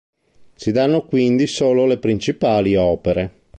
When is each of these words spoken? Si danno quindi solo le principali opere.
Si 0.55 0.71
danno 0.71 1.03
quindi 1.05 1.45
solo 1.45 1.85
le 1.85 1.99
principali 1.99 2.75
opere. 2.75 3.39